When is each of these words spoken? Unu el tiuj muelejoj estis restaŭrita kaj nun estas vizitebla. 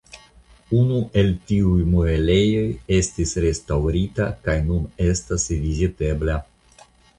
Unu 0.77 0.95
el 1.21 1.27
tiuj 1.51 1.83
muelejoj 1.89 2.63
estis 2.97 3.35
restaŭrita 3.47 4.29
kaj 4.49 4.57
nun 4.73 4.91
estas 5.13 5.49
vizitebla. 5.69 6.43